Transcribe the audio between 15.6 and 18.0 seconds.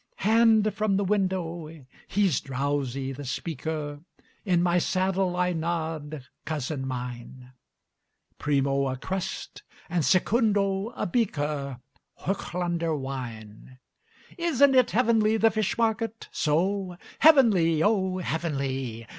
market? So? "Heavenly,